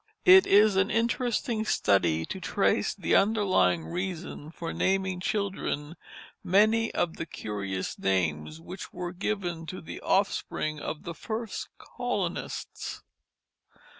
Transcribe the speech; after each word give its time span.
It 0.25 0.47
is 0.47 0.75
an 0.77 0.89
interesting 0.89 1.63
study 1.63 2.25
to 2.25 2.39
trace 2.41 2.95
the 2.95 3.13
underlying 3.15 3.85
reason 3.85 4.49
for 4.49 4.73
naming 4.73 5.19
children 5.19 5.95
many 6.43 6.91
of 6.95 7.17
the 7.17 7.27
curious 7.27 7.99
names 7.99 8.59
which 8.59 8.91
were 8.91 9.13
given 9.13 9.67
to 9.67 9.79
the 9.79 10.01
offspring 10.01 10.79
of 10.79 11.03
the 11.03 11.13
first 11.13 11.69
colonists. 11.77 13.03